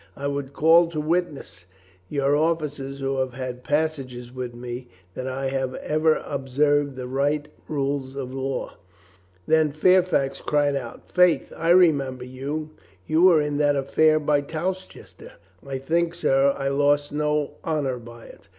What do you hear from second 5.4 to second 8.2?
have ever observed the right rules